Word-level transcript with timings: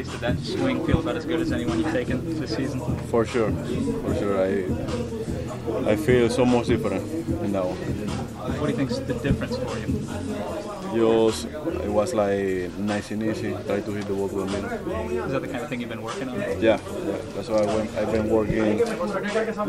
Please, 0.00 0.12
did 0.12 0.20
that 0.20 0.38
swing 0.38 0.86
feel 0.86 1.00
about 1.00 1.16
as 1.16 1.26
good 1.26 1.40
as 1.40 1.52
anyone 1.52 1.78
you've 1.78 1.92
taken 1.92 2.40
this 2.40 2.56
season? 2.56 2.80
For 3.08 3.26
sure, 3.26 3.50
for 3.52 4.14
sure. 4.14 4.40
I 4.40 5.92
I 5.92 5.94
feel 5.94 6.30
so 6.30 6.46
much 6.46 6.68
different 6.68 7.02
in 7.44 7.52
that 7.52 7.66
one. 7.66 7.76
What 7.76 8.66
do 8.66 8.70
you 8.70 8.76
think's 8.78 8.98
the 9.00 9.12
difference 9.12 9.58
for 9.58 9.76
you? 9.76 9.88
Just, 10.96 11.44
it 11.84 11.90
was 11.90 12.14
like 12.14 12.72
nice 12.78 13.10
and 13.10 13.22
easy, 13.22 13.52
try 13.66 13.80
to 13.82 13.92
hit 13.92 14.06
the 14.06 14.14
ball 14.14 14.28
to 14.30 14.36
the 14.36 14.46
middle. 14.46 14.70
Is 15.26 15.32
that 15.32 15.42
the 15.42 15.48
kind 15.48 15.62
of 15.64 15.68
thing 15.68 15.80
you've 15.80 15.90
been 15.90 16.02
working 16.02 16.30
on? 16.30 16.40
Yeah, 16.40 16.56
yeah. 16.60 16.80
That's 17.34 17.48
why 17.50 17.58
I 17.58 17.66
went, 17.76 17.94
I've 17.96 18.10
been 18.10 18.30
working 18.30 18.80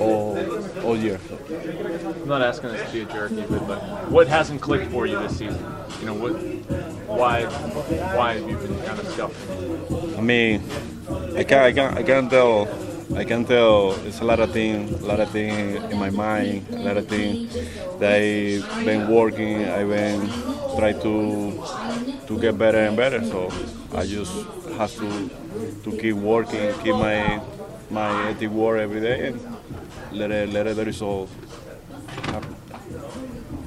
all, 0.00 0.38
all 0.84 0.96
year. 0.96 1.18
I'm 2.22 2.28
not 2.28 2.42
asking 2.42 2.70
this 2.70 2.86
to 2.86 2.92
be 2.92 3.00
a 3.02 3.06
jerk, 3.06 3.32
even, 3.32 3.58
but 3.66 4.08
what 4.08 4.28
hasn't 4.28 4.62
clicked 4.62 4.90
for 4.92 5.04
you 5.04 5.18
this 5.18 5.36
season? 5.36 5.66
You 6.02 6.08
know, 6.08 6.14
what, 6.14 6.32
why, 7.06 7.44
why 7.46 8.34
have 8.34 8.50
you 8.50 8.56
been 8.56 8.76
kind 8.82 8.98
of 8.98 9.06
scuffing? 9.06 10.18
I 10.18 10.20
mean, 10.20 10.60
I 11.36 11.44
can't, 11.44 11.62
I 11.62 11.72
can't, 11.72 11.96
I 11.96 12.02
can't 12.02 12.28
tell. 12.28 12.68
I 13.14 13.24
can 13.24 13.44
tell 13.44 13.92
it's 14.06 14.20
a 14.20 14.24
lot 14.24 14.40
of 14.40 14.50
things, 14.50 14.90
a 15.00 15.06
lot 15.06 15.20
of 15.20 15.30
things 15.30 15.84
in 15.92 15.98
my 15.98 16.10
mind, 16.10 16.66
a 16.70 16.80
lot 16.80 16.96
of 16.96 17.06
things 17.06 17.54
that 18.00 18.14
I've 18.20 18.84
been 18.84 19.06
working. 19.06 19.68
I've 19.68 19.88
been 19.88 20.28
try 20.76 20.92
to 20.92 21.62
to 22.26 22.40
get 22.40 22.58
better 22.58 22.78
and 22.78 22.96
better. 22.96 23.22
So 23.22 23.52
I 23.94 24.04
just 24.06 24.32
have 24.76 24.92
to 24.96 25.30
to 25.84 25.98
keep 25.98 26.16
working, 26.16 26.74
keep 26.82 26.96
my 26.96 27.40
my 27.90 28.30
ethic 28.30 28.50
work 28.50 28.80
every 28.80 29.00
day, 29.00 29.28
and 29.28 29.40
let 30.10 30.32
it 30.32 30.48
let 30.48 30.66
it 30.66 30.76
happen. 30.76 31.28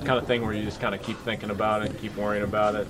Kind 0.06 0.20
of 0.20 0.28
thing 0.28 0.44
where 0.44 0.54
you 0.54 0.64
just 0.64 0.80
kind 0.80 0.94
of 0.94 1.02
keep 1.02 1.18
thinking 1.20 1.50
about 1.50 1.84
it, 1.84 1.98
keep 2.00 2.16
worrying 2.16 2.44
about 2.44 2.76
it, 2.76 2.88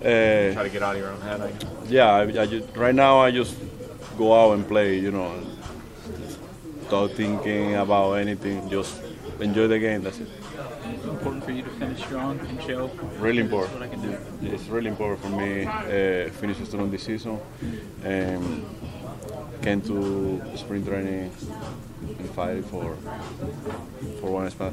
Uh, 0.00 0.54
try 0.54 0.62
to 0.62 0.70
get 0.70 0.82
out 0.82 0.94
of 0.96 1.00
your 1.02 1.10
own 1.10 1.20
head. 1.20 1.40
I 1.42 1.50
guess. 1.50 1.90
yeah, 1.90 2.10
I, 2.14 2.22
I 2.22 2.46
just, 2.46 2.74
right 2.76 2.94
now 2.94 3.18
I 3.18 3.30
just 3.30 3.54
go 4.16 4.32
out 4.32 4.54
and 4.54 4.66
play, 4.66 4.98
you 4.98 5.10
know, 5.10 5.30
without 6.80 7.10
thinking 7.12 7.74
about 7.74 8.14
anything. 8.14 8.70
Just 8.70 9.02
enjoy 9.40 9.66
the 9.68 9.78
game. 9.78 10.02
That's 10.02 10.20
it. 10.20 10.28
Important 11.04 11.44
for 11.44 11.52
you 11.52 11.62
to 11.62 11.70
finish 11.70 12.00
strong 12.00 12.38
and 12.40 12.62
show 12.62 12.90
Really 13.18 13.40
important. 13.42 13.78
what 13.80 13.82
important. 13.82 13.82
I 13.82 13.88
can 13.88 14.00
do. 14.48 14.54
It's 14.54 14.66
really 14.68 14.88
important 14.88 15.20
for 15.20 15.28
me 15.30 15.66
uh, 15.66 16.30
finish 16.40 16.56
strong 16.66 16.90
this 16.90 17.02
season 17.02 17.38
and 18.02 18.64
came 19.62 19.80
to 19.82 20.40
spring 20.56 20.84
training 20.84 21.30
and 22.18 22.30
fight 22.30 22.64
for 22.66 22.96
for 24.20 24.30
one 24.30 24.50
spot. 24.50 24.72